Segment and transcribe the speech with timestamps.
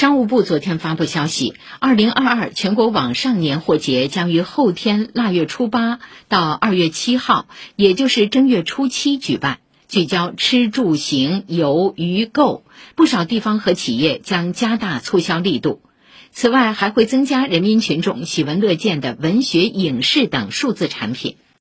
[0.00, 7.46] 商务部昨天发布消息二零二二全国网上年货节将于后天腊月初八到二月七号
[7.76, 9.58] 也就是正月初七举办
[9.88, 15.82] 聚焦吃住行游娱购不少地方和企业将加大促销力度。
[16.30, 21.36] 此外还会增加人民群众喜闻乐见的文学影视等数字产品。